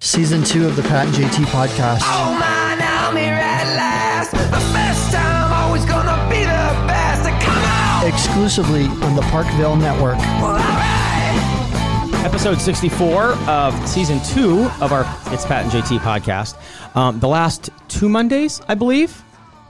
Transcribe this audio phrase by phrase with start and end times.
[0.00, 2.00] Season two of the Pat and JT podcast.
[2.02, 4.32] Oh man, I'm here at last.
[4.32, 4.38] The
[4.74, 7.22] best time, always gonna be the best.
[7.42, 8.06] Come on!
[8.12, 10.18] Exclusively on the Parkville Network.
[10.18, 12.24] Well, alright!
[12.24, 16.56] Episode 64 of season two of our It's Pat and JT podcast.
[16.96, 19.22] Um, the last two Mondays, I believe,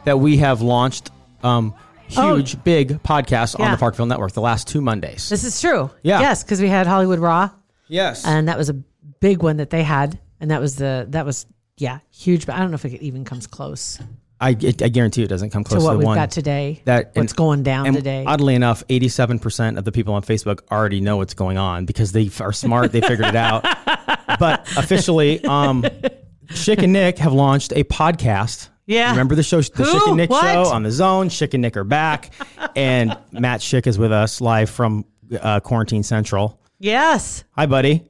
[0.05, 1.11] that we have launched
[1.45, 1.75] um,
[2.09, 3.70] huge, big podcasts on Oh.
[3.73, 4.33] The Parkville Network.
[4.33, 5.29] The last two Mondays.
[5.29, 5.91] This is true.
[6.03, 6.20] Yeah.
[6.20, 7.51] Yes, because we had Hollywood Raw,
[7.89, 8.27] yes.
[8.27, 8.77] and that was a
[9.21, 12.47] big one that they had, and that was the that was yeah huge.
[12.47, 13.98] But I don't know if it even comes close
[14.41, 16.17] I, it, I guarantee you it doesn't come close to, what the we've one.
[16.17, 16.83] got today.
[16.84, 18.25] That what's and- going down and today?
[18.27, 22.28] Oddly enough, 87% of the people on Facebook already know what's going on because they
[22.41, 22.93] are smart.
[22.93, 23.65] They figured it out.
[24.39, 25.83] But officially, um,
[26.47, 28.69] Schick and Nick have launched a podcast.
[28.87, 29.11] Yeah.
[29.11, 29.93] Remember the show, the Who?
[29.93, 30.43] Schick and Nick What?
[30.43, 31.28] show on the Zone.
[31.28, 32.33] Schick and Nick are back,
[32.75, 35.05] and Matt Schick is with us live from
[35.41, 36.59] uh, Quarantine Central.
[36.81, 38.03] yes, Hi, buddy.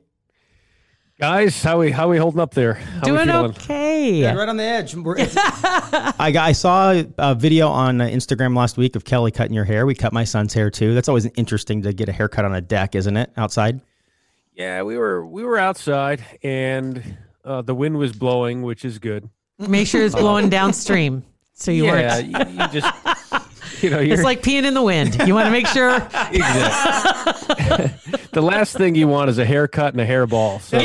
[1.20, 2.74] Guys, how we how we holding up there?
[2.74, 3.50] How we doing feeling?
[3.52, 4.34] okay.
[4.34, 4.94] Right on the edge.
[4.96, 9.64] I, got- I saw a video on uh, Instagram last week of Kelly cutting your
[9.64, 9.86] hair.
[9.86, 10.92] We cut my son's hair too.
[10.92, 13.30] That's always interesting to get a haircut on a deck, isn't it?
[13.36, 13.80] Outside.
[14.54, 19.28] Yeah, we were we were outside and uh, the wind was blowing, which is good.
[19.60, 22.26] Make sure it's blowing downstream, so you yeah, weren't.
[22.26, 23.03] you, you just
[23.84, 25.16] you know you're It's like peeing in the wind.
[25.26, 25.98] You want to make sure.
[28.32, 30.60] the last thing you want is a haircut and a hairball.
[30.60, 30.78] So,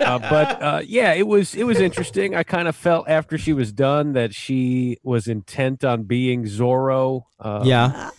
[0.00, 2.34] uh, but uh, yeah, it was it was interesting.
[2.34, 7.22] I kind of felt after she was done that she was intent on being Zorro.
[7.38, 8.10] Uh, Yeah.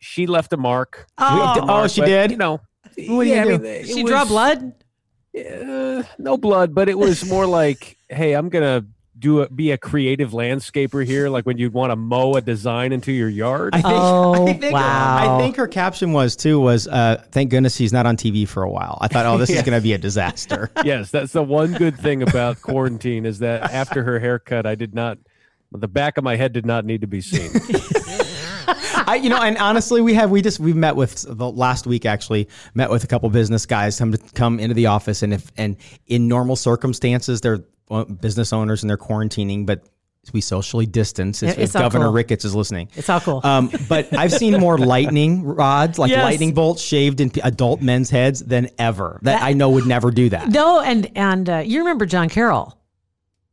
[0.00, 1.06] she left a mark.
[1.18, 2.30] Oh, d- oh, she But, did?
[2.32, 2.60] You know,
[2.96, 3.58] What do you yeah, I do?
[3.58, 4.74] mean, she was- draw blood.
[5.32, 8.84] Uh, no blood, but it was more like, hey, I'm gonna
[9.20, 12.92] do a, be a creative landscaper here, like when you'd want to mow a design
[12.92, 13.74] into your yard.
[13.74, 15.38] I think, Oh, I think, wow.
[15.38, 18.62] I think her caption was too was uh, thank goodness he's not on TV for
[18.62, 18.98] a while.
[19.00, 20.70] I thought, oh, this is going to be a disaster.
[20.84, 24.94] yes, that's the one good thing about quarantine is that after her haircut, I did
[24.94, 25.18] not.
[25.72, 27.48] The back of my head did not need to be seen.
[29.06, 32.04] I, you know, and honestly, we have we just we've met with the last week
[32.04, 35.52] actually met with a couple business guys come to come into the office, and if
[35.56, 35.76] and
[36.06, 37.64] in normal circumstances, they're well,
[38.20, 39.82] business owners and they're quarantining, but
[40.34, 41.42] we socially distance.
[41.42, 42.12] It's if Governor cool.
[42.12, 43.40] Ricketts is listening, It's all cool.
[43.42, 46.22] Um, but I've seen more lightning rods, like Yes.
[46.22, 49.18] lightning bolts, shaved in adult men's heads than ever.
[49.22, 50.48] That, I know would never do that.
[50.48, 52.76] No, and and uh, you remember John Carroll?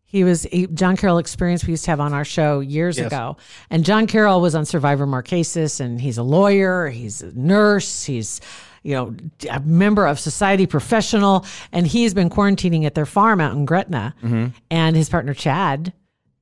[0.10, 3.08] He was he, John Carroll Experience we used to have on our show years Yes.
[3.08, 3.38] ago,
[3.70, 8.40] and John Carroll was on Survivor Marquesas, and he's a lawyer, he's a nurse, he's
[8.84, 9.16] you know
[9.50, 14.14] a member of society professional, and he's been quarantining at their farm out in Gretna,
[14.24, 14.48] Mm-hmm.
[14.72, 15.94] and his partner Chad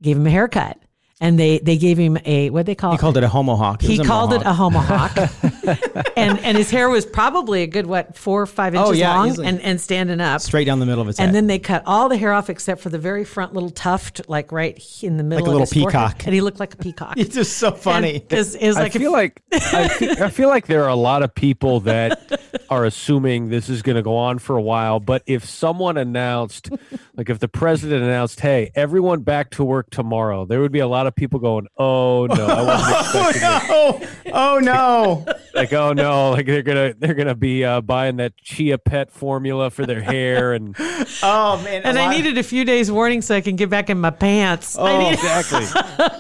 [0.01, 0.77] gave him a haircut,
[1.21, 3.81] and they they gave him a what they call He called it a homo hawk.
[3.81, 4.55] he was called it a mohawk.
[4.57, 5.17] homo hawk,
[6.17, 8.93] and and his hair was probably a good what four or five oh, inches Oh,
[8.93, 9.47] yeah, long easily.
[9.47, 11.25] and and standing up straight down the middle of his head.
[11.27, 14.27] and then they cut all the hair off except for the very front little tuft,
[14.27, 16.11] like right in the middle like a of little his forehead.
[16.11, 16.25] peacock.
[16.25, 17.13] And he looked like a peacock.
[17.17, 18.25] it's just so funny.
[18.29, 21.23] Is is I feel if- like I feel, I feel like there are a lot
[21.23, 24.99] of people that are assuming this is going to go on for a while.
[24.99, 26.69] But if someone announced,
[27.15, 30.87] like if the president announced, "Hey, everyone back to work tomorrow," there would be a
[30.87, 32.99] lot of people going, "Oh no, I wasn't
[33.33, 34.01] expecting this." oh,
[34.33, 35.25] oh no.
[35.55, 39.69] Like, oh no, like they're gonna they're gonna be uh, buying that chia pet formula
[39.69, 40.75] for their hair and
[41.23, 41.83] Oh man.
[41.85, 44.09] and I lot- needed a few days warning so I can get back in my
[44.09, 44.75] pants.
[44.77, 45.65] Oh, need- exactly.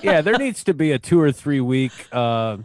[0.03, 2.59] yeah, there needs to be a two or three week uh,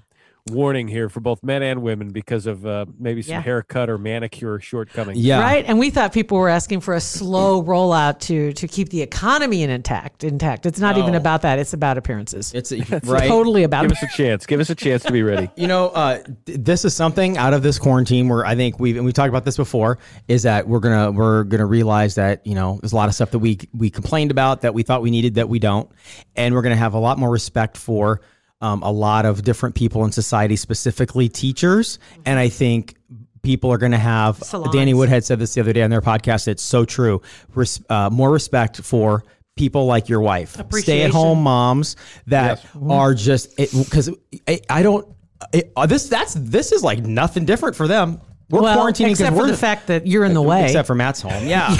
[0.48, 3.42] warning here for both men and women because of uh, maybe some Yeah.
[3.42, 5.18] haircut or manicure shortcomings.
[5.18, 5.40] Yeah.
[5.40, 9.02] Right, and we thought people were asking for a slow rollout to to keep the
[9.02, 10.24] economy intact.
[10.24, 10.66] Intact.
[10.66, 11.58] It's not even about that.
[11.58, 12.52] It's about appearances.
[12.54, 13.28] It's It's right.
[13.28, 13.82] totally about.
[13.82, 14.46] Give us a chance.
[14.46, 15.48] Give us a chance to be ready.
[15.56, 19.04] You know, uh, this is something out of this quarantine where I think we've and
[19.04, 19.98] we talked about this before
[20.28, 23.30] is that we're gonna we're gonna realize that you know there's a lot of stuff
[23.32, 25.90] that we we complained about that we thought we needed that we don't,
[26.36, 28.20] and we're gonna have a lot more respect for
[28.60, 32.94] um, a lot of different people in society, specifically teachers, and I think.
[33.42, 34.36] People are going to have.
[34.36, 34.70] Salons.
[34.70, 36.46] Danny Woodhead said this the other day on their podcast.
[36.46, 37.22] It's so true.
[37.54, 39.24] Res, uh, more respect for
[39.56, 41.96] people like your wife, stay-at-home moms
[42.26, 44.10] that are just because
[44.46, 45.08] I, I don't.
[45.54, 48.20] It, uh, this that's this is like nothing different for them.
[48.50, 50.64] We're well, quarantining because except for we're the fact that you're in the way.
[50.64, 51.46] Except for Matt's home.
[51.48, 51.74] Yeah.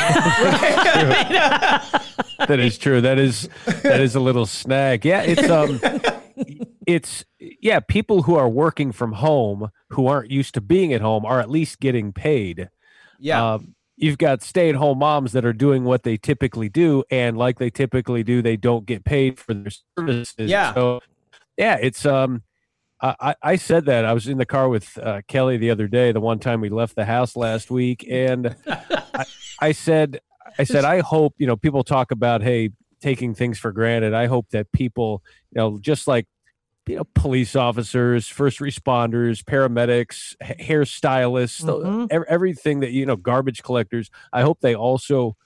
[2.46, 3.00] that is true.
[3.00, 3.48] That is
[3.82, 5.04] that is a little snag.
[5.04, 5.78] Yeah, it's um
[6.90, 11.24] it's yeah, people who are working from home who aren't used to being at home
[11.24, 12.68] are at least getting paid.
[13.18, 13.54] yeah.
[13.54, 17.68] Um, you've got stay-at-home moms that are doing what they typically do, and like they
[17.68, 20.50] typically do, they don't get paid for their services.
[20.50, 20.72] Yeah.
[20.72, 21.00] So,
[21.58, 22.42] yeah, it's um,
[23.02, 26.12] I I- said that I was in the car with uh, Kelly the other day,
[26.12, 29.26] the one time we left the house last week, and I,
[29.60, 30.20] I said
[30.58, 32.70] I said I hope you know people talk about hey
[33.02, 34.14] taking things for granted.
[34.14, 35.22] I hope that people
[35.54, 36.26] you know just like
[36.90, 42.08] you know police officers first responders paramedics h- hairstylists Mhm.
[42.10, 45.36] ev- everything that you know garbage collectors i hope they also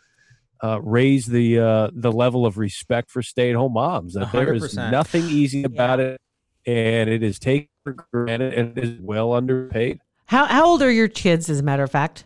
[0.62, 4.90] uh, raise the uh, the level of respect for stay-at-home moms that there is 100%.
[4.90, 6.20] nothing easy about it
[6.66, 11.08] and it is taken for granted and is well underpaid How how old are your
[11.08, 11.50] kids?
[11.50, 12.24] As a matter of fact.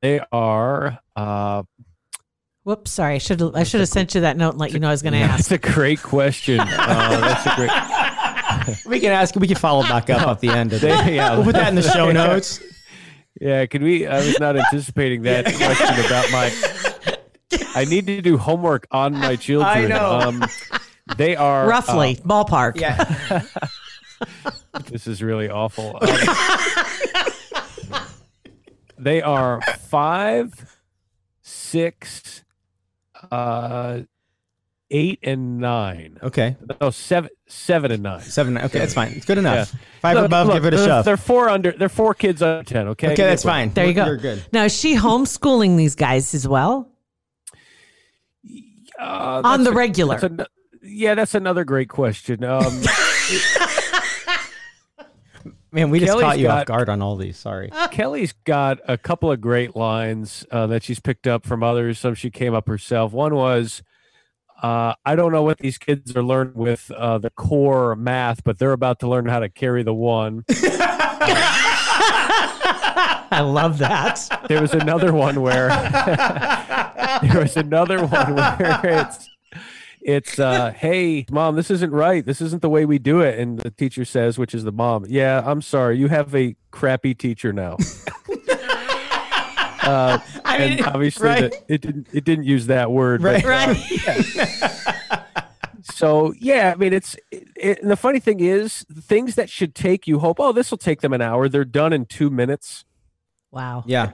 [0.00, 1.62] they are uh
[2.64, 3.16] Whoops, sorry.
[3.16, 5.02] I should I should have sent you that note and let you know I was
[5.02, 5.48] going to ask.
[5.48, 7.70] that's a great question uh, that's a great
[8.86, 9.34] we can ask.
[9.36, 10.72] We can follow back up at the end.
[10.72, 11.12] Of They- that.
[11.12, 11.34] yeah.
[11.34, 12.60] We'll put that in the show notes.
[13.40, 14.06] Yeah, could we?
[14.06, 16.52] I was not anticipating that question about my.
[17.74, 19.68] I need to do homework on my children.
[19.70, 20.10] I know.
[20.20, 20.44] Um,
[21.16, 22.78] they are Roughly, ballpark.
[22.80, 23.42] Yeah.
[24.88, 25.98] this is really awful.
[26.00, 26.18] Um,
[28.98, 30.78] they are five,
[31.42, 32.44] six,
[33.30, 34.02] uh,
[34.92, 36.18] eight, and nine.
[36.22, 36.56] Okay.
[36.80, 38.20] No, seven, seven and nine.
[38.20, 38.56] Seven.
[38.56, 39.12] Okay, that's fine.
[39.12, 39.72] It's good enough.
[39.72, 39.78] Yeah.
[40.00, 41.04] Five Look, above, look, give it a they're, shove.
[41.04, 41.72] They're four under.
[41.72, 42.88] They're four kids under ten.
[42.88, 43.12] Okay.
[43.12, 43.72] Okay, that's fine.
[43.72, 44.06] There you go.
[44.06, 44.44] You're good.
[44.52, 46.88] Now is she homeschooling these guys as well?
[49.00, 50.18] Uh, On the a- regular.
[50.20, 50.46] that's an-
[50.84, 52.44] yeah, that's another great question.
[52.44, 52.62] Um,
[55.74, 57.38] Man, we just caught you off guard on all these.
[57.38, 57.70] Sorry.
[57.90, 61.98] Kelly's got a couple of great lines uh, that she's picked up from others.
[61.98, 63.12] Some she came up herself.
[63.12, 63.82] One was,
[64.62, 68.58] uh, "I don't know what these kids are learning with uh, the core math, but
[68.58, 70.44] they're about to learn how to carry the one."
[73.34, 74.20] I love that.
[74.48, 75.68] There was another one where
[77.22, 79.28] there was another one where it's
[80.02, 83.60] it's uh hey mom this isn't right this isn't the way we do it and
[83.60, 87.52] the teacher says which is the mom yeah i'm sorry you have a crappy teacher
[87.52, 87.76] now
[89.82, 91.52] uh and obviously right.
[91.68, 93.42] the, it didn't it didn't use that word Right.
[93.42, 95.24] but, Right.
[95.82, 99.74] so yeah i mean it's it, it, and the funny thing is things that should
[99.74, 102.84] take you hope oh this will take them an hour they're done in two minutes
[103.50, 103.84] Wow.
[103.86, 104.12] Yeah.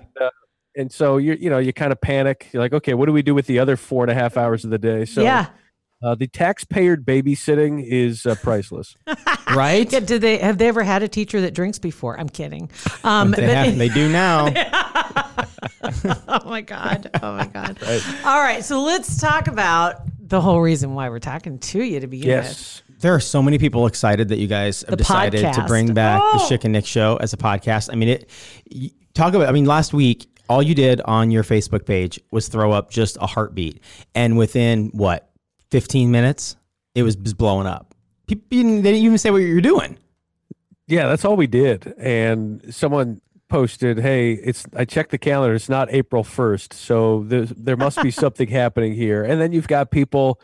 [0.74, 3.22] and so you you know you kind of panic you're like okay what do we
[3.22, 5.46] do with the other four and a half hours of the day so yeah.
[6.02, 8.96] Uh, the taxpayer babysitting is uh, priceless
[9.54, 9.90] Right?
[9.90, 12.18] Yeah, Did they have they ever had a teacher that drinks before?
[12.20, 12.70] I'm kidding.
[13.04, 14.46] Um, They, but- have, they do now.
[16.28, 17.10] oh my god.
[17.22, 17.78] Oh my god.
[18.24, 22.06] All right, so let's talk about the whole reason why we're talking to you to
[22.06, 22.44] begin with.
[22.44, 25.94] yes There are so many people excited that you guys have The decided to bring
[25.94, 26.48] back the Oh.
[26.50, 27.88] Schick and Nick show as a podcast.
[27.92, 28.30] I mean, it
[29.14, 29.48] talk about.
[29.48, 33.16] I mean, last week all you did on your Facebook page was throw up just
[33.20, 33.80] a heartbeat,
[34.14, 35.27] and within what
[35.70, 36.56] 15 minutes,
[36.94, 37.94] it was blowing up.
[38.26, 39.98] People, they didn't even say what you're doing.
[40.86, 45.68] yeah that's all we did and someone posted hey it's i checked the calendar it's
[45.70, 49.90] not april 1st so there's, there must be something happening here and then you've got
[49.90, 50.38] people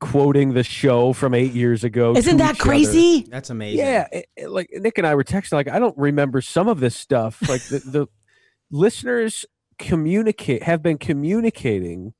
[0.00, 2.68] quoting the show from eight years ago Isn't that each other.
[2.70, 3.26] Crazy?
[3.30, 3.78] That's amazing.
[3.78, 5.52] Yeah, it- it- like Nick and I were texting.
[5.52, 7.46] Like, I don't remember some of this stuff.
[7.48, 8.06] Like the, the
[8.70, 9.44] listeners
[9.78, 12.14] communicate have been communicating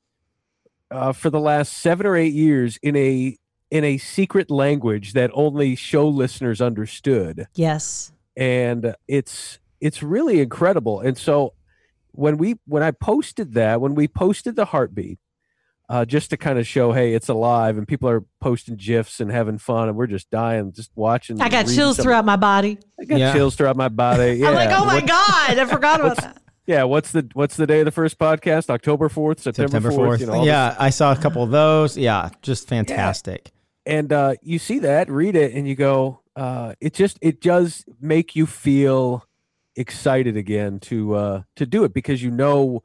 [0.90, 3.36] uh, for the last seven or eight years in a
[3.70, 8.12] in a secret language that only show listeners understood, Yes.
[8.36, 11.00] and it's it's really incredible.
[11.00, 11.54] And so
[12.12, 15.18] when we when I posted that, when we posted the heartbeat.
[15.88, 19.28] Uh, just to kind of show, hey, it's alive, and people are posting gifs and
[19.28, 21.40] having fun, and we're just dying, just watching.
[21.42, 22.78] I got chills some- throughout my body.
[23.00, 23.32] I got Yeah.
[23.32, 24.34] chills throughout my body.
[24.34, 24.50] Yeah.
[24.50, 26.39] I'm like, oh my What- god, I forgot about what's- that.
[26.66, 26.84] Yeah.
[26.84, 28.70] What's the What's the day of the first podcast?
[28.70, 30.20] October fourth, September fourth.
[30.20, 31.96] You know, yeah, I saw a couple of those.
[31.96, 33.44] Yeah, just fantastic.
[33.44, 33.52] this-
[33.86, 37.84] and uh, you see that, read it, and you go, uh, it just it does
[38.00, 39.26] make you feel
[39.76, 42.82] excited again to uh, to do it because you know,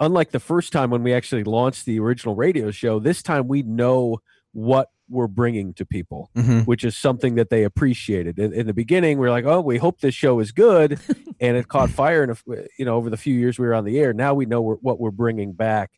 [0.00, 3.62] unlike the first time when we actually launched the original radio show, this time we
[3.62, 4.20] know
[4.52, 6.30] what we're bringing to people.
[6.36, 6.66] Mhm.
[6.66, 8.38] which is something that they appreciated.
[8.38, 10.98] In, in the beginning, we are like, "Oh, we hope this show is good,"
[11.40, 12.22] and it caught fire.
[12.24, 12.36] And
[12.78, 14.74] you know, over the few years we were on the air, now we know we're,
[14.76, 15.90] what we're bringing back,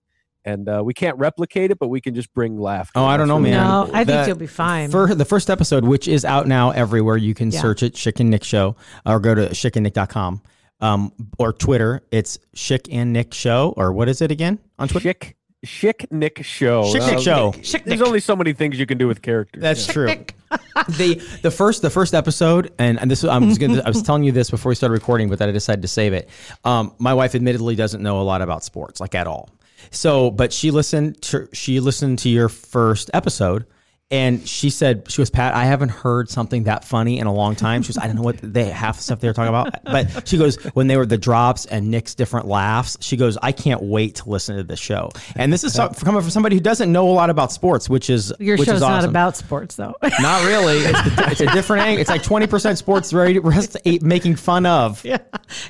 [0.45, 2.93] and uh, we can't replicate it, but we can just bring laughter.
[2.99, 3.67] Oh, I don't know, really man.
[3.67, 3.91] No.
[3.95, 4.91] I think The- you'll be fine.
[4.91, 7.61] For the first episode, which is out now everywhere, you can Yeah.
[7.61, 10.43] search it, Schick and Nick Show, or go to chickennick.com.
[10.81, 12.03] um, or Twitter.
[12.11, 15.05] It's Schick and Nick Show, or what is it again on Twitter?
[15.15, 16.93] Chick, chic Nick show.
[16.93, 17.55] Chick Nick Uh, Show.
[17.85, 19.61] There's only so many things you can do with characters.
[19.61, 20.07] That's true.
[20.89, 24.25] the the first the first episode, and, and this I'm just gonna, I was telling
[24.25, 26.29] you this before we started recording, but then I decided to save it.
[26.65, 29.51] Um, my wife admittedly doesn't know a lot about sports, like at all.
[29.91, 33.67] So, but she listened to she listened to your first episode.
[34.15, 35.55] And she said, she was Pat.
[35.55, 37.83] I haven't heard something that funny in a long time.
[37.83, 40.29] She was, I don't know what they half the stuff they were talking about, but
[40.29, 42.97] she goes when they were the drops and Nick's different laughs.
[43.01, 45.11] She goes, I can't wait to listen to the show.
[45.35, 48.09] And this is so- coming from somebody who doesn't know a lot about sports, which
[48.09, 49.97] is Your which show's is not about sports, though.
[50.21, 50.77] Not really.
[50.79, 52.01] It's, it's a different angle.
[52.01, 53.43] It's like twenty percent sports, right?
[53.43, 55.05] Rest eight making fun of.
[55.05, 55.19] yeah,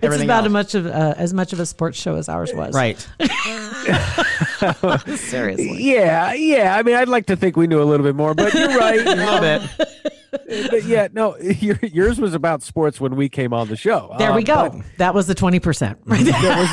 [0.03, 0.47] it's about else.
[0.47, 2.75] as much of uh, as much of a sports show as ours was.
[2.75, 2.99] Right.
[5.19, 5.83] Seriously.
[5.83, 6.77] yeah, yeah.
[6.77, 9.01] I mean, I'd like to think we knew a little bit more, but you're right.
[9.01, 10.71] A little bit.
[10.71, 14.15] but yeah, no, your, yours was about sports when we came on the show.
[14.19, 14.83] There we Um, go.
[14.99, 16.33] That was the twenty percent right there.
[16.33, 16.71] That was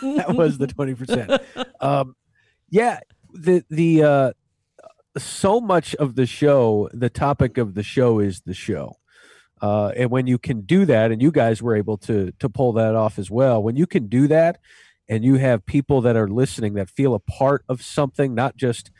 [0.00, 1.30] the, that was the twenty percent.
[1.80, 2.16] Um,
[2.70, 3.00] yeah,
[3.32, 4.32] the the uh,
[5.18, 8.96] so much of the show, the topic of the show is the show.
[9.60, 12.72] Uh, and when you can do that, and you guys were able to to pull
[12.74, 14.58] that off as well, when you can do that,
[15.08, 18.90] and you have people that are listening that feel a part of something, not just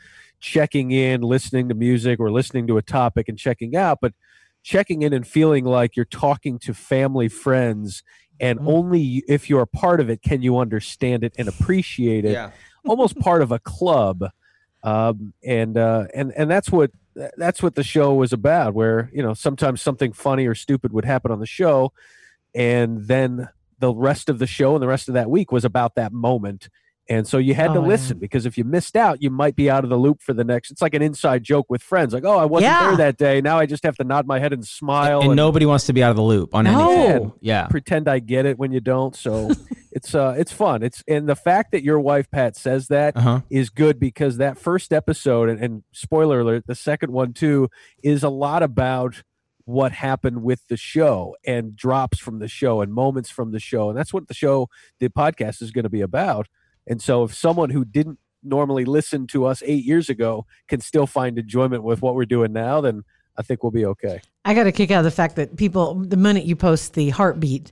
[0.41, 4.13] checking in, listening to music, or listening to a topic and checking out, but
[4.63, 8.03] checking in and feeling like you're talking to family, friends,
[8.39, 12.31] and only if you're a part of it can you understand it and appreciate it.
[12.31, 12.51] Yeah.
[12.85, 14.25] Almost part of a club,
[14.81, 16.89] um, and uh, and and that's what
[17.37, 18.73] that's what the show was about.
[18.73, 21.93] Where you know sometimes something funny or stupid would happen on the show,
[22.55, 25.93] and then the rest of the show and the rest of that week was about
[25.93, 26.69] that moment.
[27.09, 27.87] And so you had to Oh, yeah.
[27.87, 30.43] listen because if you missed out, you might be out of the loop for the
[30.43, 30.71] next.
[30.71, 32.87] It's like an inside joke with friends, like, "Oh, I wasn't Yeah.
[32.87, 33.41] there that day.
[33.41, 35.93] Now I just have to nod my head and smile And and, nobody wants to
[35.93, 36.89] be out of the loop on No.
[36.91, 37.31] anything.
[37.41, 37.67] Yeah.
[37.67, 39.49] pretend I get it when you don't." So
[39.91, 40.83] it's uh, it's fun.
[40.83, 43.71] It's and the fact that your wife Pat says that is Uh-huh.
[43.75, 47.67] good because that first episode and, and spoiler alert, the second one too
[48.03, 49.23] is a lot about
[49.65, 53.89] what happened with the show and drops from the show and moments from the show
[53.89, 54.67] and that's what the show
[54.99, 56.47] the podcast is going to be about
[56.87, 61.05] and so if someone who didn't normally listen to us eight years ago can still
[61.05, 63.03] find enjoyment with what we're doing now then
[63.37, 65.95] i think we'll be okay I got a kick out of the fact that people,
[65.95, 67.71] the minute you post the heartbeat,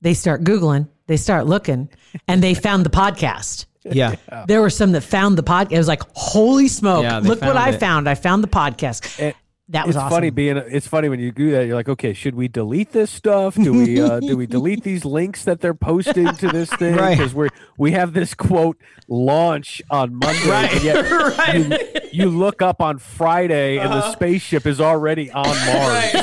[0.00, 1.88] they start Googling, they start looking,
[2.26, 3.66] and they found the podcast.
[3.90, 4.16] Yeah.
[4.46, 5.72] There were some that found the podcast.
[5.72, 8.06] It was like, holy smoke, Yeah, look what found I found.
[8.06, 9.18] I found the podcast.
[9.18, 9.34] And
[9.70, 10.16] that was it's awesome.
[10.16, 13.10] funny being it's funny when you do that you're like okay should we delete this
[13.10, 16.94] stuff do we uh, do we delete these links that they're posting to this thing
[16.96, 17.16] Right.
[17.18, 20.82] because we're we have this quote launch on monday Right.
[20.82, 21.54] yet
[22.12, 24.00] you, you look up on friday and Uh-huh.
[24.08, 26.14] the spaceship is already on mars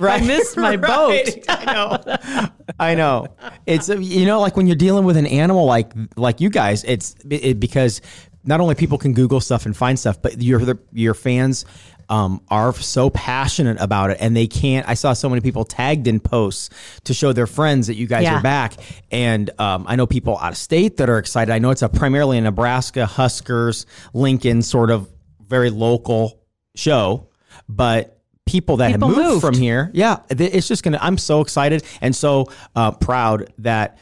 [0.00, 0.22] Right.
[0.22, 1.44] I missed my Right.
[1.48, 2.42] I know.
[2.78, 3.26] I know.
[3.66, 6.84] It's uh, you know like when you're dealing with an animal like like you guys,
[6.84, 8.00] it's it, because
[8.48, 10.60] not only people can Google stuff and find stuff, but your
[10.92, 11.64] your fans
[12.08, 14.88] um, are so passionate about it, and they can't.
[14.88, 16.70] I saw so many people tagged in posts
[17.04, 18.38] to show their friends that you guys Yeah.
[18.38, 18.72] are back,
[19.10, 21.52] and um, I know people out of state that are excited.
[21.52, 25.06] I know it's a primarily a Nebraska Huskers, Lincoln sort of
[25.46, 26.40] very local
[26.74, 27.28] show,
[27.68, 29.40] but people that People have moved, moved.
[29.44, 30.98] from here, yeah, it's just gonna.
[31.02, 33.98] I'm so excited and so uh, proud that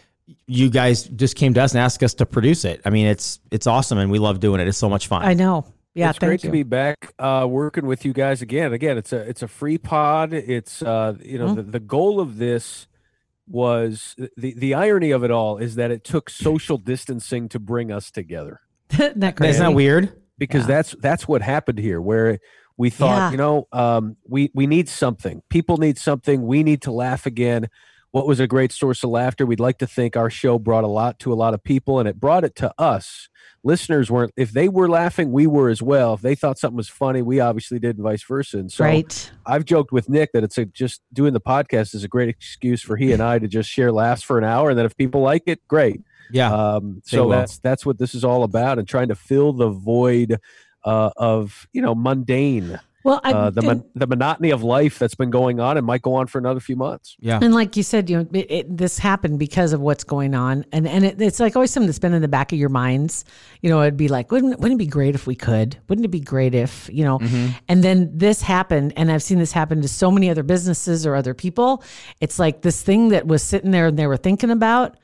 [0.47, 2.81] you guys just came to us and asked us to produce it.
[2.85, 4.69] I mean, it's it's awesome and we love doing it.
[4.69, 5.23] It's so much fun.
[5.25, 5.67] I know.
[5.95, 6.49] Yeah, it's thank great you.
[6.49, 8.73] to be back uh, working with you guys again.
[8.73, 10.33] Again, it's a it's a free pod.
[10.33, 11.47] It's uh, you Mm-hmm.
[11.47, 12.87] know the, the goal of this
[13.49, 17.93] was the the irony of it all is that it took social distancing to bring
[17.93, 18.61] us together
[18.93, 19.50] Isn't that crazy?
[19.50, 20.12] Isn't that weird?
[20.38, 20.67] because Yeah.
[20.76, 22.41] that's that's what happened here where
[22.76, 23.31] we thought Yeah.
[23.31, 27.69] you know um, we we need something people need something we need to laugh again
[28.16, 29.44] what was a great source of laughter.
[29.44, 32.08] We'd like to think our show brought a lot to a lot of people and
[32.08, 33.28] it brought it to us.
[33.62, 36.14] Listeners weren't if they were laughing we were as well.
[36.14, 38.56] If they thought something was funny we obviously did and vice versa.
[38.56, 39.32] And so right.
[39.44, 42.80] i've joked with nick that it's a, just doing the podcast is a great excuse
[42.80, 45.20] for he and i to just share laughs for an hour and then if people
[45.20, 46.00] like it great.
[46.30, 46.50] Yeah.
[46.50, 50.40] um, so that's that's what this is all about, and trying to fill the void
[50.85, 54.98] uh, of you know mundane, Well, I, uh, the and, mon- the monotony of life
[54.98, 57.14] that's been going on and might go on for another few months.
[57.20, 57.38] yeah.
[57.40, 60.64] and like you said, you know, it, it, this happened because of what's going on,
[60.72, 63.25] and and it, it's like always something that's been in the back of your minds.
[63.62, 65.76] You know, it'd be like, wouldn't wouldn't it be great if we could?
[65.88, 67.20] Wouldn't it be great if you know?
[67.20, 67.52] Mm-hmm.
[67.68, 71.14] And then this happened, and I've seen this happen to so many other businesses or
[71.14, 71.84] other people.
[72.20, 74.96] It's like this thing that was sitting there and they were thinking about.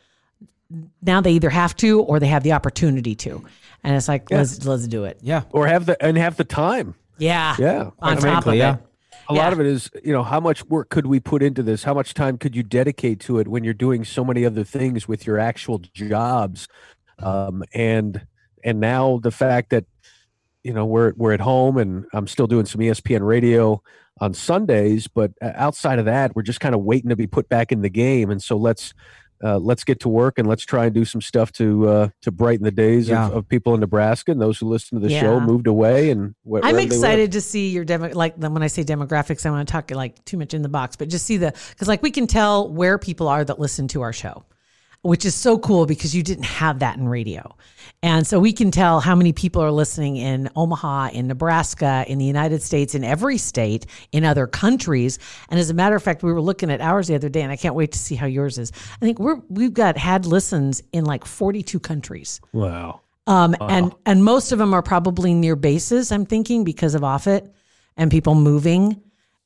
[1.02, 3.44] Now they either have to or they have the opportunity to,
[3.85, 5.18] and it's like let's let's do it.
[5.23, 5.42] yeah.
[5.52, 6.97] Or have the and have the time.
[7.19, 8.75] Yeah, Yeah, on top of yeah.
[8.75, 8.81] it.
[9.28, 9.42] a Yeah.
[9.42, 11.95] lot of it is you know how much work could we put into this how
[11.95, 15.26] much time could you dedicate to it when you're doing so many other things with
[15.26, 16.66] your actual jobs
[17.21, 18.26] um, and
[18.64, 19.85] and now the fact that
[20.64, 23.81] you know we're we're at home and I'm still doing some ESPN radio
[24.21, 27.49] on Sundays but uh, outside of that we're just kind of waiting to be put
[27.49, 28.92] back in the game and so let's
[29.43, 32.31] uh, let's get to work and let's try and do some stuff to uh, to
[32.31, 33.27] brighten the days Yeah.
[33.27, 36.35] of, of people in Nebraska and those who listen to the show moved away and
[36.45, 36.93] wh- I'm wherever they live.
[36.93, 38.11] excited to see your demo.
[38.15, 40.97] Like when I say demographics, I want to talk like too much in the box,
[40.97, 44.03] but just see the because like we can tell where people are that listen to
[44.03, 44.45] our show,
[45.02, 47.56] which is so cool because you didn't have that in radio,
[48.02, 52.18] and so we can tell how many people are listening in Omaha, in Nebraska, in
[52.18, 55.21] the United States, in every state, in other countries.
[55.50, 57.52] And as a matter of fact, we were looking at ours the other day, and
[57.52, 58.73] I can't wait to see how yours is.
[59.00, 62.40] I think we're we've got had listens in like 42 countries.
[62.52, 66.11] wow Um, and and most of them are probably near bases.
[66.11, 67.52] I'm thinking because of Offutt
[67.97, 69.00] and people moving,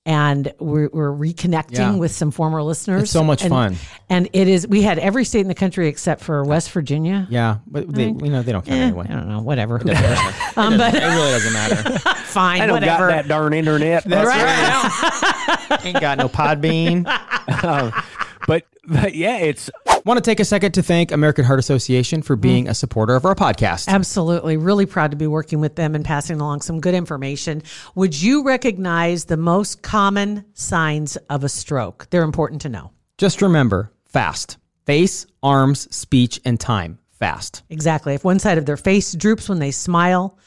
[0.06, 1.96] and we're, we're reconnecting Yeah.
[1.96, 3.02] with some former listeners.
[3.02, 3.76] It's so much And- fun.
[4.08, 4.66] And it is.
[4.68, 7.26] We had every state in the country except for West Virginia.
[7.28, 9.06] Yeah, but they, you know they don't count Eh, anyway.
[9.10, 9.40] I don't know.
[9.40, 9.74] Whatever.
[10.56, 11.98] um, but It really doesn't matter.
[12.26, 12.60] fine.
[12.62, 13.08] I don't whatever.
[13.08, 14.04] got that darn internet.
[14.04, 15.68] That's right.
[15.70, 15.84] right.
[15.86, 17.02] Ain't got no Podbean.
[18.46, 19.70] But, but yeah, it's
[20.06, 22.70] Want to take a second to thank American Heart Association for being mm.
[22.70, 23.88] a supporter of our podcast.
[23.88, 24.56] Absolutely.
[24.56, 27.60] Really proud to be working with them and passing along some good information.
[27.96, 32.06] Would you recognize the most common signs of a stroke?
[32.10, 32.92] They're important to know.
[33.18, 34.58] Just remember, fast.
[34.84, 37.00] Face, arms, speech, and time.
[37.10, 37.64] Fast.
[37.68, 38.14] Exactly.
[38.14, 40.38] If one side of their face droops when they smile,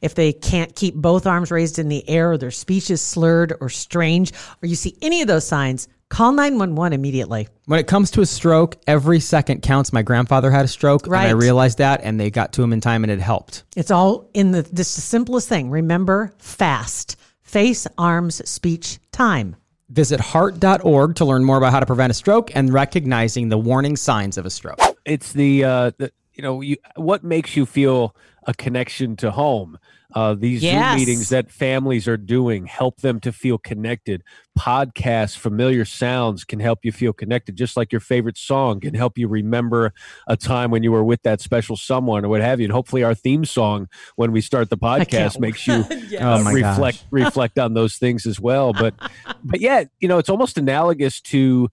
[0.00, 3.54] if they can't keep both arms raised in the air, or their speech is slurred
[3.60, 7.48] or strange, or you see any of those signs, call 911 immediately.
[7.66, 9.92] When it comes to a stroke, every second counts.
[9.92, 12.80] My grandfather had a stroke, and I realized that, and they got to him in
[12.80, 13.64] time, and it helped.
[13.76, 15.70] It's all in the just the simplest thing.
[15.70, 17.16] Remember fast.
[17.42, 19.56] Face, arms, speech, time.
[19.88, 23.96] Visit heart.org to learn more about how to prevent a stroke and recognizing the warning
[23.96, 24.78] signs of a stroke.
[25.06, 28.14] it's the, uh, the you know you what makes you feel
[28.48, 29.78] a connection to home.
[30.14, 30.88] Uh, these Yes.
[30.88, 34.22] Zoom meetings that families are doing help them to feel connected.
[34.58, 39.18] Podcasts, familiar sounds can help you feel connected, just like your favorite song can help
[39.18, 39.92] you remember
[40.26, 42.64] a time when you were with that special someone or what have you.
[42.64, 45.84] And hopefully, our theme song when we start the podcast makes you
[46.20, 48.72] Oh uh, my reflect reflect on those things as well.
[48.72, 48.94] But
[49.44, 51.68] but yeah, you know, it's almost analogous to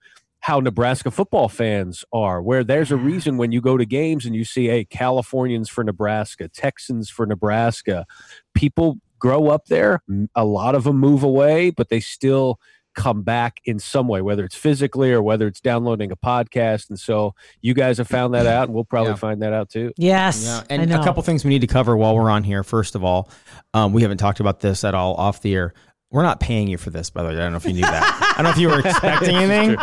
[0.46, 4.36] how Nebraska football fans are, where there's a reason when you go to games and
[4.36, 8.06] you see, hey, Californians for Nebraska, Texans for Nebraska,
[8.54, 10.02] people grow up there.
[10.36, 12.60] A lot of them move away, but they still
[12.94, 16.90] come back in some way, whether it's physically or whether it's downloading a podcast.
[16.90, 19.16] And so you guys have found that out, and we'll probably Yeah.
[19.18, 19.94] find that out too.
[19.98, 20.44] Yes.
[20.46, 21.02] Yeah, I and know.
[21.02, 22.64] a couple things we need to cover while we're on here.
[22.64, 23.32] First of all,
[23.74, 25.74] um, we haven't talked about this at all off the air.
[26.12, 27.36] We're not paying you for this, by the way.
[27.36, 28.34] I don't know if you knew that.
[28.38, 29.76] I don't know if you were expecting anything.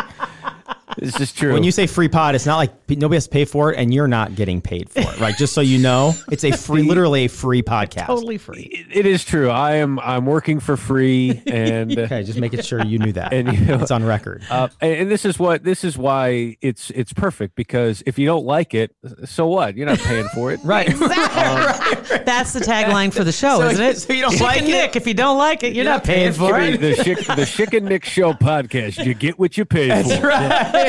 [1.02, 1.52] This is true.
[1.52, 3.92] When you say free pod, it's not like nobody has to pay for it, and
[3.92, 5.36] you're not getting paid for it, right?
[5.36, 8.06] Just so you know, it's a free, literally a free podcast.
[8.06, 8.62] totally free.
[8.62, 9.48] It- it is true.
[9.50, 9.98] I am.
[10.00, 13.32] I'm working for free, and Okay, just making sure you knew that.
[13.42, 14.42] And, you know, it's on record.
[14.50, 18.26] Uh, and, and this is what this is why it's it's perfect because if you
[18.26, 19.76] don't like it, so what?
[19.76, 20.88] You're not paying for it, right.
[20.88, 22.18] Exactly.
[22.24, 23.96] That's the tagline for the show, So- isn't it?
[23.98, 24.66] so you don't Chicken like it?
[24.66, 24.96] Nick.
[24.96, 26.80] If you don't like it, you're not paying for it.
[26.80, 29.04] the, Chick, the Chick and Nick Show podcast.
[29.04, 30.30] You get what you pay That's for.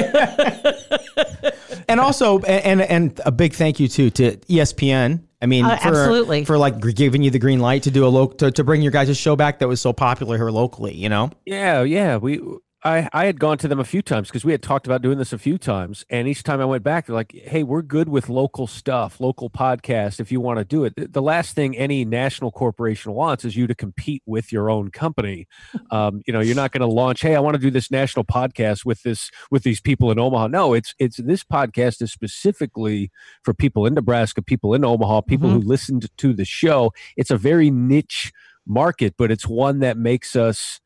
[1.89, 5.23] and also, and and a big thank you too to ESPN.
[5.41, 6.45] I mean, Uh, for, absolutely.
[6.45, 8.91] for like giving you the green light to do a local to, to bring your
[8.91, 10.95] guys' show back that was so popular here locally.
[10.95, 12.17] You know, Yeah, yeah.
[12.17, 12.41] We
[12.84, 15.17] I I had gone to them a few times because we had talked about doing
[15.17, 18.10] this a few times, and each time I went back, they're like, "Hey, we're good
[18.10, 20.19] with local stuff, local podcast.
[20.19, 23.65] If you want to do it, The- last thing any national corporation wants is you
[23.67, 25.48] to compete with your own company.
[25.91, 28.26] Um, you know, you're not going to launch, "Hey, I want to do this national
[28.26, 33.12] podcast with this with these people in Omaha." No, it's it's this podcast is specifically
[33.43, 36.91] for people in Nebraska, people in Omaha, people who listened to the show.
[37.15, 38.34] It's a very niche
[38.67, 40.80] market, but it's one that makes us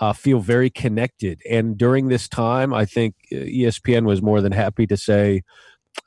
[0.00, 1.40] uh, feel very connected.
[1.50, 5.42] And during this time, I think uh, ESPN was more than happy to say,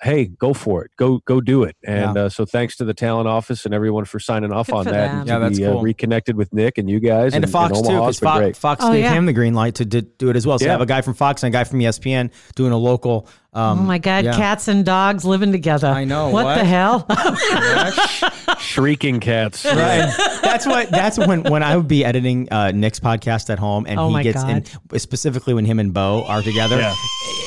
[0.02, 3.28] "Hey, go for it, go go do it." And uh, so, thanks to the talent
[3.28, 5.10] office and everyone for signing off Good on that.
[5.12, 7.78] And Yeah, to that's be, uh, reconnected with Nick and you guys, and, and, Fox
[7.78, 8.02] and too, Omaha.
[8.06, 8.56] because It's been great.
[8.56, 9.14] Fox, Fox Oh, gave yeah.
[9.14, 10.58] him the green light to do, do it as well.
[10.60, 10.72] So Yeah.
[10.72, 13.28] have a guy from Fox and a guy from ESPN doing a local.
[13.54, 14.34] Um, Oh my God, yeah.
[14.38, 15.88] cats and dogs living together.
[15.88, 16.56] I know, What, what?
[16.56, 17.06] the hell?
[18.72, 19.66] Shrieking cats.
[19.72, 20.14] Right.
[20.42, 20.90] that's what.
[20.92, 24.14] That's when when I would be editing uh, Nick's podcast at home, and Oh he
[24.14, 24.64] my gets in
[25.00, 26.78] specifically when him and Bo are together.
[26.78, 26.94] Yeah.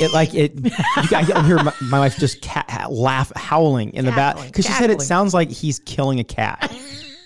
[0.01, 0.55] It like it.
[0.57, 4.49] You guys you'll hear my, my wife just cat, laugh howling in the back Cackling,
[4.51, 5.07] because she said it cackling.
[5.07, 6.73] sounds like he's killing a cat.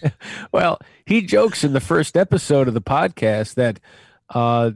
[0.53, 3.81] Well, he jokes in the first episode of the podcast that
[4.31, 4.71] uh,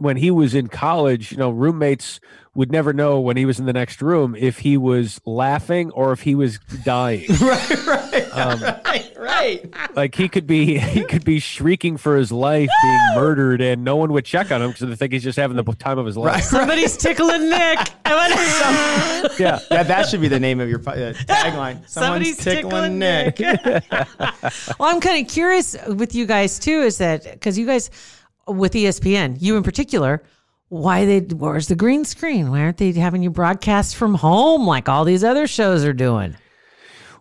[0.00, 2.20] when he was in college, you know, roommates
[2.54, 6.10] would never know when he was in the next room if he was laughing or
[6.12, 7.24] if he was dying.
[7.40, 9.74] right, right, Um, right, right.
[9.94, 13.96] like he could be he could be shrieking for his life, being murdered, and no
[13.96, 16.16] one would check on him because they think he's just having the time of his
[16.16, 16.42] life.
[16.44, 17.78] Somebody's tickling Nick.
[19.38, 19.60] Yeah.
[19.70, 21.88] That, that should be the name of your uh, tagline.
[21.88, 23.38] Someone's Somebody's tickling, tickling Nick.
[24.78, 27.90] well, I'm kind of curious with you guys too, is that because you guys
[28.46, 30.22] with ESPN, you in particular,
[30.68, 32.50] why they where's the green screen?
[32.50, 36.36] Why aren't they having you broadcast from home like all these other shows are doing?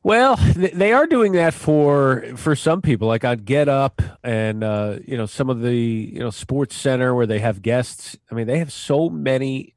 [0.01, 3.07] Well, they are doing that for for some people.
[3.07, 7.13] Like on Get Up and uh, you know some of the you know Sports Center
[7.13, 8.17] where they have guests.
[8.31, 9.75] I mean, they have so many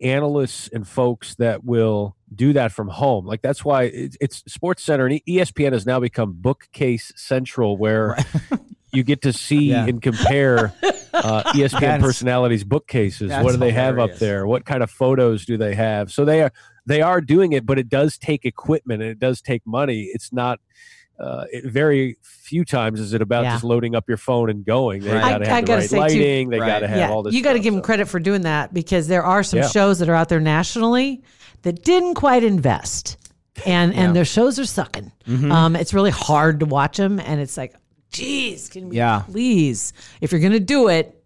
[0.00, 3.24] analysts and folks that will do that from home.
[3.24, 8.16] Like that's why it's, it's Sports Center and ESPN has now become Bookcase Central, where
[8.92, 9.86] you get to see Yeah.
[9.86, 10.72] and compare
[11.14, 13.30] uh, ESPN That's- personalities' bookcases.
[13.30, 14.46] What do they have up there?
[14.46, 16.12] What kind of photos do they have?
[16.12, 16.52] So they are
[16.86, 20.10] they are doing it, but it does take equipment and it does take money.
[20.12, 20.60] It's not.
[21.20, 23.52] Uh, it, very few times is it about Yeah.
[23.52, 25.02] just loading up your phone and going.
[25.02, 25.20] They Right.
[25.20, 26.66] got to I- have I the gotta right say, too- They Right.
[26.66, 27.34] got to have all this.
[27.34, 27.86] you got to give them so.
[27.86, 29.68] credit for doing that because there are some Yeah.
[29.68, 31.22] shows that are out there nationally
[31.62, 33.18] that didn't quite invest,
[33.66, 35.12] and and their shows are sucking.
[35.28, 35.52] Mm-hmm.
[35.52, 37.74] Um, it's really hard to watch them, and it's like,
[38.12, 39.22] geez, can we Yeah.
[39.28, 41.22] please, if you're gonna do it,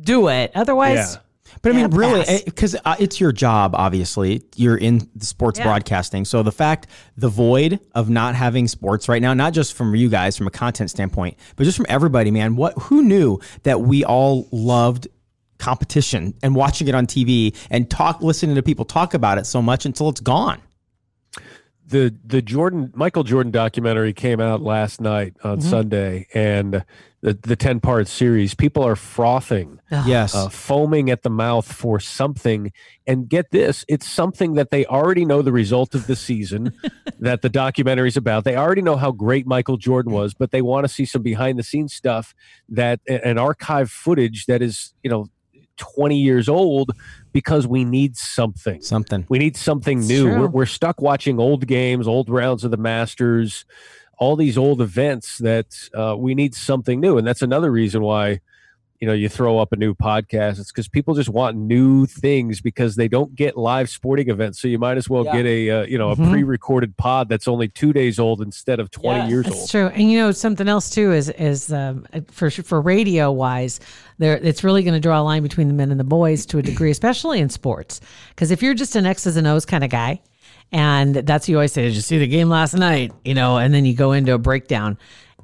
[0.00, 0.52] do it.
[0.54, 1.20] Otherwise, Yeah.
[1.62, 3.74] But I mean, really, because uh, it's your job.
[3.74, 5.64] Obviously, you're in the sports Yeah.
[5.64, 6.24] broadcasting.
[6.24, 10.08] So the fact, the void of not having sports right now, not just from you
[10.08, 12.54] guys from a content standpoint, but just from everybody, man.
[12.54, 12.74] What?
[12.82, 15.08] Who knew that we all loved
[15.58, 19.60] competition and watching it on TV and talk, listening to people talk about it so
[19.60, 20.60] much until it's gone.
[21.88, 25.68] The the Jordan Michael Jordan documentary came out last night on Mm-hmm.
[25.70, 26.84] Sunday, and
[27.22, 28.54] the the ten part series.
[28.54, 30.34] People are frothing, Yes.
[30.34, 32.72] uh, foaming at the mouth for something.
[33.06, 36.72] And get this, it's something that they already know the result of the season
[37.18, 38.44] that the documentary is about.
[38.44, 41.58] They already know how great Michael Jordan was, but they want to see some behind
[41.58, 42.34] the scenes stuff
[42.68, 45.26] that an archive footage that is you know.
[45.94, 46.90] 20 years old
[47.32, 48.80] because we need something.
[48.80, 49.26] Something.
[49.28, 50.28] We need something new.
[50.28, 53.64] We're, we're stuck watching old games, old rounds of the Masters,
[54.18, 57.18] all these old events that uh, we need something new.
[57.18, 58.40] And that's another reason why,
[59.00, 60.58] you know, you throw up a new podcast.
[60.58, 64.60] It's because people just want new things because they don't get live sporting events.
[64.60, 66.30] So you might as well get a, uh, you know, a Mhm.
[66.30, 69.52] pre-recorded pod that's only two days old instead of 20 years old.
[69.54, 69.70] That's old.
[69.70, 69.86] true.
[69.94, 73.78] And you know something else too is is um, for for radio wise,
[74.18, 76.58] there it's really going to draw a line between the men and the boys to
[76.58, 78.00] a degree, especially in sports.
[78.30, 80.20] Because if you're just an X's and O's kind of guy,
[80.72, 83.72] and that's you always say, "Did you see the game last night?" You know, and
[83.72, 84.98] then you go into a breakdown.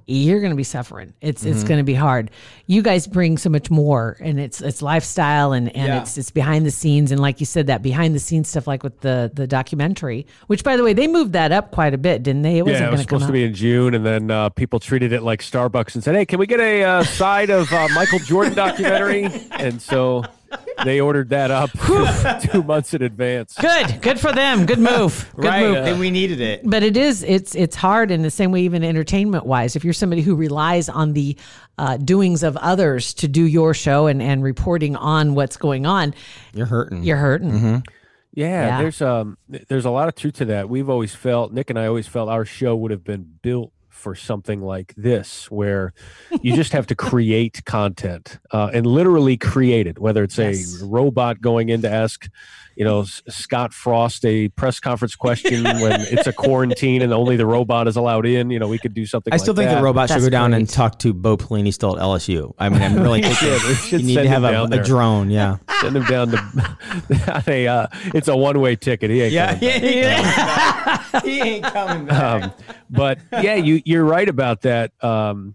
[0.06, 1.14] You're going to be suffering.
[1.20, 2.30] It's it's going to be hard.
[2.66, 6.00] You guys bring so much more, and it's it's lifestyle and and Yeah.
[6.02, 8.82] it's it's behind the scenes, and like you said, that behind the scenes stuff, like
[8.82, 12.22] with the the documentary, which by the way, they moved that up quite a bit,
[12.22, 12.58] didn't they?
[12.58, 15.12] It wasn't Yeah, it was supposed to be in June, and then uh, people treated
[15.12, 18.18] it like Starbucks and said, "Hey, can we get a uh, side of uh, Michael
[18.18, 20.22] Jordan documentary?" and so
[20.84, 21.70] they ordered that up
[22.50, 23.54] two months in advance.
[23.60, 24.66] Good, good for them.
[24.66, 25.30] Good move.
[25.36, 25.66] Good right.
[25.66, 25.76] move.
[25.76, 26.62] And we needed it.
[26.64, 29.76] But it is it's it's hard in the same way, even entertainment wise.
[29.76, 31.36] If you're somebody who relies on the
[31.78, 36.14] uh, doings of others to do your show and and reporting on what's going on,
[36.52, 37.02] You're hurting.
[37.02, 37.82] you're hurting.
[38.36, 38.78] Yeah, Yeah.
[38.82, 39.38] there's um,
[39.68, 40.68] there's a lot of truth to that.
[40.68, 44.14] We've always felt Nick and I always felt our show would have been built for
[44.14, 45.94] something like this, where
[46.42, 49.98] you just have to create content uh, and literally create it.
[49.98, 50.82] Whether it's Yes.
[50.82, 52.28] a robot going in to ask,
[52.76, 57.46] you know, Scott Frost a press conference question when it's a quarantine and only the
[57.46, 58.50] robot is allowed in.
[58.50, 59.32] You know, we could do something.
[59.32, 59.78] I still like think that.
[59.78, 62.54] the robot should go down and talk to Bo Pelini still at LSU.
[62.58, 65.30] I mean, I'm really thinking Yeah, you need to have a, a drone.
[65.30, 65.58] Yeah.
[65.80, 67.66] send him down to a.
[67.66, 69.10] Uh, it's a one way ticket.
[69.10, 71.24] He ain't coming back.
[71.24, 72.22] he ain't coming back.
[72.22, 72.52] um,
[72.90, 74.92] but yeah, you you're right about that.
[75.02, 75.54] Um,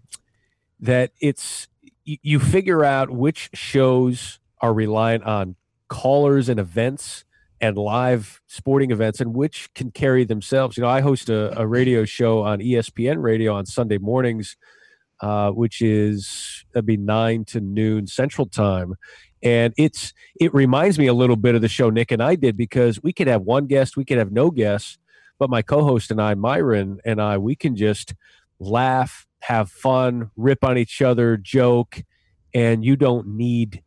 [0.80, 1.68] that it's
[2.04, 5.56] you, you figure out which shows are reliant on
[5.90, 7.24] callers and events
[7.60, 10.76] and live sporting events and which can carry themselves.
[10.76, 14.56] You know, I host a, a radio show on ESPN radio on Sunday mornings,
[15.20, 18.94] uh, which is that'd be nine to noon central time.
[19.42, 22.56] And it's it reminds me a little bit of the show Nick and I did
[22.56, 24.98] because we could have one guest, we could have no guests,
[25.38, 28.14] but my co-host and I, Myron and I, we can just
[28.58, 32.02] laugh, have fun, rip on each other, joke,
[32.54, 33.82] and you don't need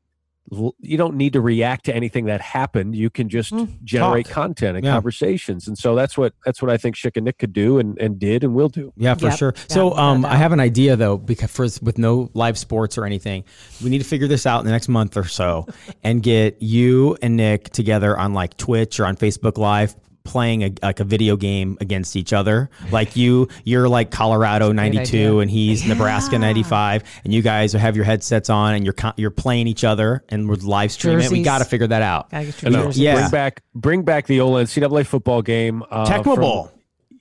[0.51, 2.95] you don't need to react to anything that happened.
[2.95, 3.53] You can just
[3.83, 4.33] generate Talk.
[4.33, 4.93] content and Yeah.
[4.93, 5.67] conversations.
[5.67, 8.19] And so that's what that's what I think Schick and Nick could do and, and
[8.19, 8.91] did and will do.
[8.97, 9.37] Yeah, for Yep.
[9.37, 9.53] sure.
[9.55, 10.25] Yeah, So, um.
[10.25, 13.43] I have an idea though, because for, with no live sports or anything,
[13.83, 15.65] we need to figure this out in the next month or so,
[16.03, 20.73] and get you and Nick together on like Twitch or on Facebook Live, playing a,
[20.81, 22.69] like a video game against each other.
[22.91, 28.05] Like you, you're like Colorado '92, and he's Nebraska '95, and you guys have your
[28.05, 31.25] headsets on, and you're you're playing each other, and we're live streaming.
[31.25, 31.31] it.
[31.31, 32.29] We got to figure that out.
[32.29, 32.85] Gotta get I your know.
[32.85, 33.01] jerseys.
[33.01, 33.15] Yeah.
[33.15, 35.83] Bring back bring back the old NCAA football game.
[35.89, 36.71] Uh, Tecmo from, Bowl.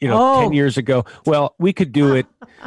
[0.03, 0.41] You know, Oh.
[0.43, 1.05] ten years ago.
[1.27, 2.27] Well, we could do it.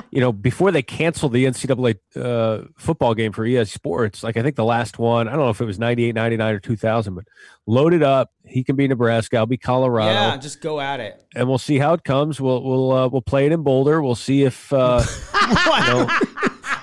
[0.10, 4.42] You know, before they canceled the NCAA uh, football game for EA Sports, like I
[4.42, 7.26] think the last one, I don't know if it was 98, 99, or 2000, but
[7.68, 8.32] load it up.
[8.46, 9.38] He can be Nebraska.
[9.38, 10.12] I'll be Colorado.
[10.12, 11.24] Yeah, just go at it.
[11.36, 12.40] and we'll see how it comes.
[12.40, 14.02] We'll we'll uh, we'll play it in Boulder.
[14.02, 15.54] We'll see if uh, you
[15.94, 16.08] know,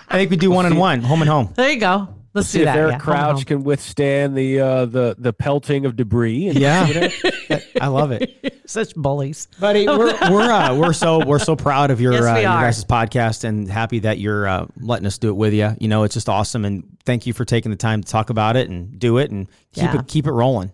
[0.08, 1.52] I think we do one and one, home and home.
[1.56, 2.08] There you go.
[2.34, 2.76] Let's see do if that.
[2.78, 2.98] Eric yeah.
[2.98, 6.48] Crouch Home, can withstand the uh, the the pelting of debris.
[6.48, 6.94] And, Yeah, you
[7.50, 8.62] know, I love it.
[8.66, 9.48] Such bullies.
[9.60, 9.86] buddy.
[9.86, 13.44] We're we're uh, we're so we're so proud of your Yes, uh, your guys' podcast
[13.44, 15.76] and happy that you're uh, letting us do it with you.
[15.78, 18.56] You know, it's just awesome, and thank you for taking the time to talk about
[18.56, 19.98] it and do it and keep Yeah.
[20.00, 20.72] it keep it rolling.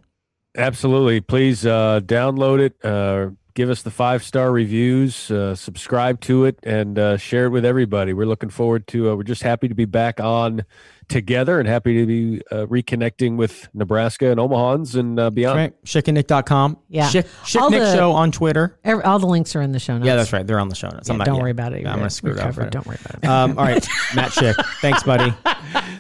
[0.57, 1.21] Absolutely.
[1.21, 2.85] Please uh, download it.
[2.85, 5.31] Uh, give us the five star reviews.
[5.31, 8.13] Uh, subscribe to it and uh, share it with everybody.
[8.13, 9.11] We're looking forward to.
[9.11, 10.65] Uh, we're just happy to be back on
[11.09, 15.59] together and happy to be uh, reconnecting with Nebraska and Omahans and uh, beyond.
[15.59, 16.79] Right, chickandnick.com.
[16.89, 17.09] Yeah.
[17.11, 18.79] Chick, Chick All Nick the- Show on Twitter.
[18.85, 20.07] Every, all the links are in the show notes.
[20.07, 20.47] Yeah, that's right.
[20.47, 21.09] They're on the show notes.
[21.09, 21.43] Yeah, I'm not, don't yeah.
[21.43, 21.87] worry about it.
[21.87, 22.57] I'm gonna screw it up.
[22.57, 23.29] Right Don't worry about it.
[23.29, 24.55] Um, all right, Matt Schick.
[24.81, 25.33] Thanks, buddy.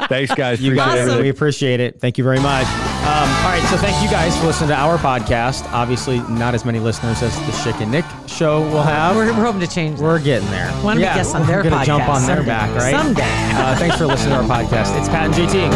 [0.08, 0.60] Thanks, guys.
[0.60, 1.20] You Appreciate guys, it.
[1.22, 2.00] we appreciate it.
[2.00, 2.66] Thank you very much.
[2.66, 5.70] Um, all right, so thank you guys for listening to our podcast.
[5.72, 9.16] Obviously, not as many listeners as the Schick and Nick show will have.
[9.16, 10.04] We're, we're hoping to change that.
[10.04, 10.70] We're getting there.
[10.82, 12.94] Why don't we guest on their we're gonna jump podcast on their back, right?
[12.94, 13.22] Someday.
[13.24, 14.97] Uh, thanks for listening to our podcast.
[14.98, 15.70] It's Pat and JT.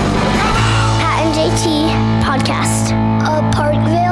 [0.98, 1.86] Pat and JT
[2.26, 2.90] Podcast,
[3.22, 4.11] a Parkville